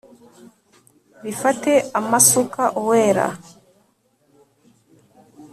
Bifate 1.23 1.73
amasuka 1.99 2.63
Uwera 2.79 3.27